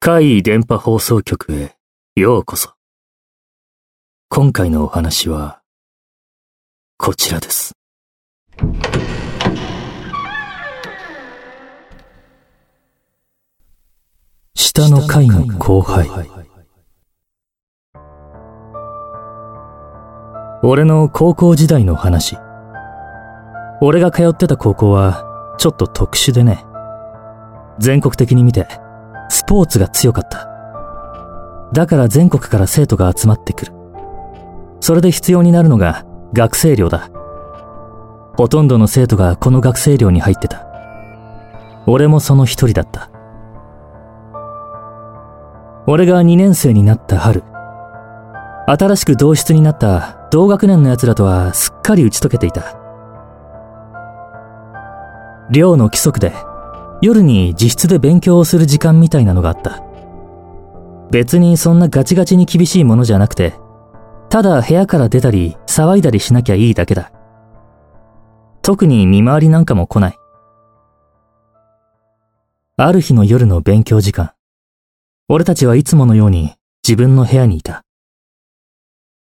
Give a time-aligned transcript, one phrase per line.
[0.00, 1.76] 怪異電波放送局へ
[2.16, 2.70] ようこそ。
[4.28, 5.60] 今回のお話は、
[6.96, 7.72] こちらです。
[14.54, 16.08] 下の階の後輩。
[20.64, 22.36] 俺の高校時代の話。
[23.84, 25.24] 俺が通ってた高校は、
[25.58, 26.64] ちょっと特殊でね。
[27.80, 28.68] 全国的に見て、
[29.28, 30.48] スポーツが強かった。
[31.72, 33.72] だから全国から生徒が集まってくる。
[34.78, 37.10] それで必要になるのが学生寮だ。
[38.36, 40.64] ほとんどの生徒がこの学生寮に入ってた。
[41.86, 43.10] 俺もその一人だった。
[45.88, 47.42] 俺が2年生になった春、
[48.68, 52.81] 新しく同室になった同学年の奴らとはすっかり打ち解けていた。
[55.52, 56.32] 寮の規則で
[57.02, 59.82] 夜に自室で勉強をする時間みたいなのがあった。
[61.10, 63.54] 別にそんなガチガチに厳しいものじゃなくて、
[64.30, 67.12] ただ部屋から出たり騒いだりしなきゃいいだけだ。
[68.62, 70.16] 特に見回りなんかも来ない。
[72.78, 74.32] ある日の夜の勉強時間、
[75.28, 76.54] 俺たちはいつものように
[76.86, 77.82] 自分の部屋にいた。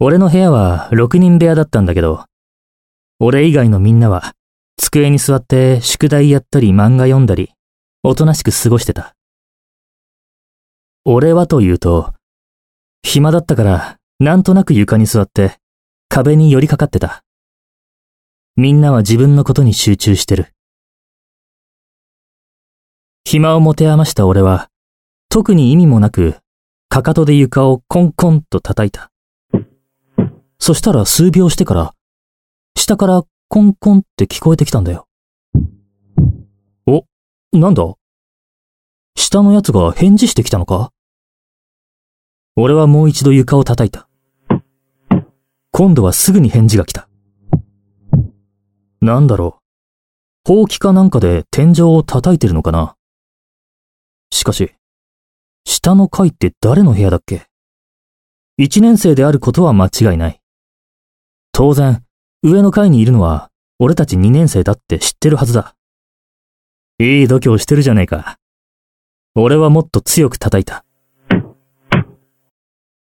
[0.00, 2.24] 俺の部屋は6人部屋だったんだけど、
[3.20, 4.32] 俺以外のみんなは
[4.78, 7.52] 机に座って宿題やったり漫画読んだり、
[8.04, 9.14] おとなしく過ごしてた。
[11.04, 12.14] 俺はというと、
[13.02, 15.56] 暇だったからなんとなく床に座って
[16.08, 17.22] 壁に寄りかかってた。
[18.56, 20.54] みんなは自分のことに集中してる。
[23.24, 24.68] 暇を持て余した俺は、
[25.28, 26.36] 特に意味もなく、
[26.88, 29.10] かかとで床をコンコンと叩いた。
[30.58, 31.94] そしたら数秒してから、
[32.74, 35.08] 下からコンコンって聞こえてきたんだよ。
[36.86, 37.06] お、
[37.58, 37.82] なんだ？
[39.16, 40.92] 下のやつが返事してきたのか？
[42.56, 44.06] 俺はもう一度床を叩いた。
[45.70, 47.08] 今度はすぐに返事が来た。
[49.00, 49.62] なんだろ
[50.44, 50.52] う？
[50.52, 52.96] ほうきかなんかで天井を叩いてるのかな？
[54.30, 54.74] しかし、
[55.64, 57.46] 下の階って誰の部屋だっけ？
[58.58, 60.40] 一年生であることは間違いない。
[61.52, 62.04] 当然、
[62.44, 63.50] 上の階にいるのは、
[63.80, 65.74] 俺たち2年生だって知ってるはずだ。
[67.00, 68.38] いい度胸してるじゃねえか。
[69.34, 70.84] 俺はもっと強く叩いた。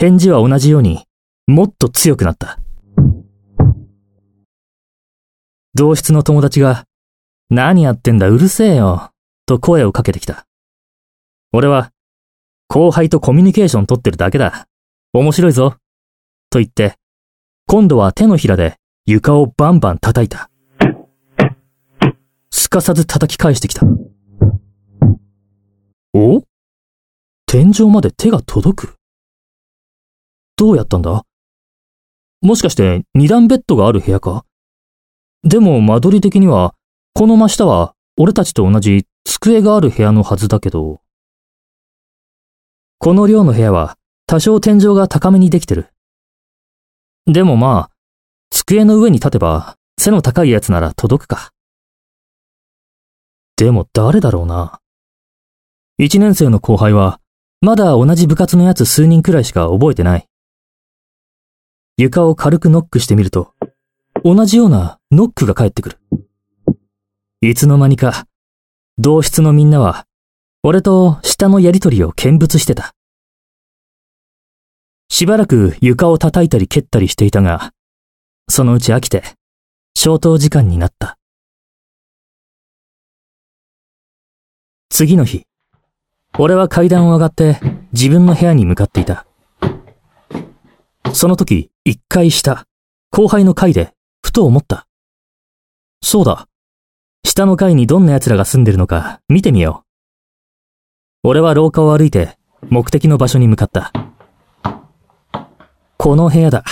[0.00, 1.04] 返事は同じように、
[1.46, 2.58] もっと強くなった。
[5.74, 6.84] 同室の友達が、
[7.50, 9.10] 何やってんだうるせえよ、
[9.46, 10.44] と声をかけてきた。
[11.52, 11.92] 俺は、
[12.66, 14.66] 後輩とコミュニケーション取ってるだけだ。
[15.12, 15.76] 面白いぞ。
[16.50, 16.96] と言って、
[17.68, 18.79] 今度は手のひらで
[19.10, 20.48] 床をバンバン叩いた。
[22.52, 23.84] すかさず叩き返してきた。
[26.14, 26.44] お？
[27.44, 28.94] 天井まで手が届く？
[30.56, 31.24] どうやったんだ？
[32.40, 34.44] もしかして二段ベッドがある部屋か？
[35.42, 36.76] でも間取り的には、
[37.12, 41.00] この真下は俺たちと同じ机がある部屋のはずだけど。
[42.98, 43.96] この寮の部屋は
[44.26, 45.88] 多少天井が高めにできてる。
[47.26, 47.90] でもまあ、
[48.50, 51.50] 机の上に立てば、背の高いやつなら届くか。
[53.56, 54.80] でも誰だろうな。
[55.98, 57.20] 一年生の後輩は、
[57.60, 60.26] まだ同じ部活のやつ数人くらいしか覚えてない。
[61.98, 63.54] 床を軽くノックしてみると、
[64.24, 65.98] 同じようなノックが返ってくる。
[67.42, 68.26] いつの間にか、
[68.96, 70.06] 同室のみんなは、
[70.62, 72.94] 俺と下のやりとりを見物してた。
[75.10, 77.72] しばらく床を叩いたり蹴ったりしていたが、
[78.50, 79.22] そのうち飽きて、
[79.96, 81.16] 消灯時間になった。
[84.88, 85.44] 次の日、
[86.36, 87.60] 俺は階段を上がって
[87.92, 89.24] 自分の部屋に向かっていた。
[91.14, 92.66] その時、一回下、
[93.12, 94.88] 後輩の階で、ふと思った。
[96.02, 96.48] そうだ。
[97.24, 99.84] 下の階にどんな奴らが住んでるのか見てみよ
[101.22, 101.28] う。
[101.28, 102.36] 俺は廊下を歩いて
[102.68, 103.92] 目的の場所に向かった。
[105.96, 106.64] この部屋だ。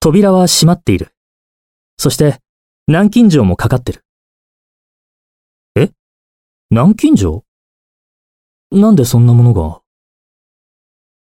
[0.00, 1.12] 扉は閉まっている。
[1.98, 2.40] そして、
[2.86, 4.04] 南京錠もかかってる。
[5.74, 5.90] え？
[6.70, 7.44] 南京錠？
[8.70, 9.80] なんでそんなものが？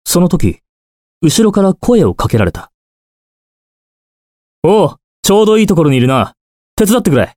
[0.05, 0.61] その時、
[1.21, 2.73] 後ろから声をかけられた。
[4.63, 6.35] おう、ちょうどいいところにいるな。
[6.77, 7.37] 手伝ってくれ。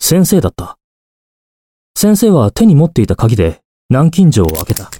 [0.00, 0.78] 先生だった。
[1.96, 3.60] 先生は手に持っていた鍵で
[3.90, 4.90] 南京錠を開けた。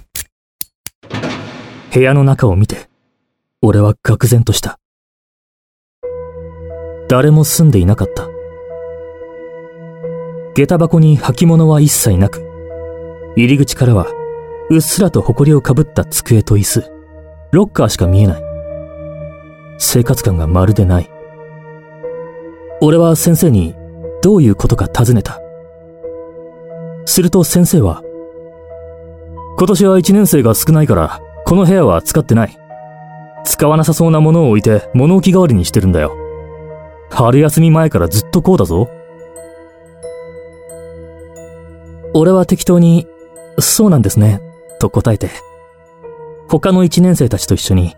[1.93, 2.90] 部屋の中を見て、
[3.63, 4.79] 俺は愕然とした。
[7.07, 8.27] 誰も住んでいなかった。
[10.55, 12.43] 下駄箱に履物は一切なく、
[13.35, 14.07] 入り口からは、
[14.71, 16.91] うっすらと埃をかぶった机と椅子、
[17.51, 18.43] ロッカーしか見えない。
[19.77, 21.09] 生活感がまるでない。
[22.81, 23.75] 俺は先生に
[24.23, 25.39] どういうことか尋ねた。
[27.05, 28.01] すると先生は、
[29.59, 32.60] 今年は一年生が少ないから、この部屋は使ってない。
[33.43, 36.15] 使わなさそうなものを置いて物置代わりにしてるんだよ。
[37.09, 38.89] 春休み前からずっとこうだぞ。
[42.13, 43.07] 俺は適当に、
[43.59, 44.41] そうなんですね、
[44.79, 45.29] と答えて、
[46.49, 47.95] 他の一年生たちと一緒に、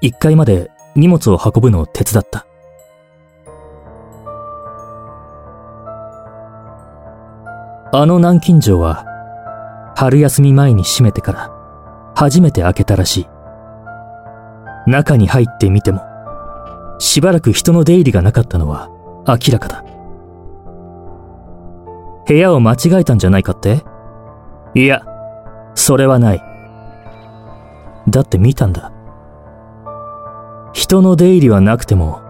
[0.00, 2.46] 一階まで荷物を運ぶのを手伝った。
[7.92, 9.04] あの南京錠は、
[9.96, 11.52] 春休み前に閉めてから、
[12.16, 13.33] 初めて開けたらしい。
[14.86, 16.02] 中に入ってみても、
[16.98, 18.88] しばらく人の出入りがなかったのは
[19.26, 19.84] 明らかだ。
[22.26, 23.84] 部屋を間違えたんじゃないかって？
[24.74, 25.02] いや、
[25.74, 26.42] それはない。
[28.08, 28.92] だって見たんだ。
[30.72, 32.20] 人の出入りはなくても、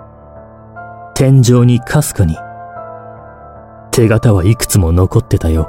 [1.15, 2.37] 天井にかすかに、
[3.91, 5.69] 手形はいくつも残ってたよ。